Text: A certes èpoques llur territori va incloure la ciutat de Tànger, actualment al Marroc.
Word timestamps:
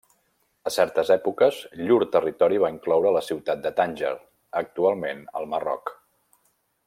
A 0.69 0.71
certes 0.75 1.09
èpoques 1.15 1.59
llur 1.81 1.99
territori 2.15 2.57
va 2.63 2.71
incloure 2.77 3.11
la 3.17 3.23
ciutat 3.27 3.61
de 3.67 3.73
Tànger, 3.81 4.13
actualment 4.63 5.25
al 5.41 5.49
Marroc. 5.53 5.93